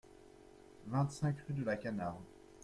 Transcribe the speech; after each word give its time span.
vingt-cinq 0.87 1.39
rue 1.41 1.53
de 1.53 1.63
la 1.63 1.77
Canarde 1.77 2.23